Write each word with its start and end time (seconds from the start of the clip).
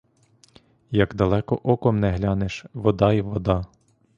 Як 0.91 1.15
далеко 1.15 1.59
оком 1.63 1.99
не 1.99 2.11
глянеш— 2.11 2.65
вода 2.73 3.13
й 3.13 3.21
вода. 3.21 3.65